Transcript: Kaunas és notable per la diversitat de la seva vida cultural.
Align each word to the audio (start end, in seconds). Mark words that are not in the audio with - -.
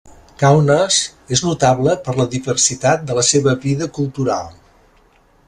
Kaunas 0.43 0.95
és 1.37 1.43
notable 1.47 1.93
per 2.07 2.15
la 2.21 2.27
diversitat 2.33 3.05
de 3.11 3.19
la 3.19 3.27
seva 3.29 3.55
vida 3.67 3.91
cultural. 4.01 4.51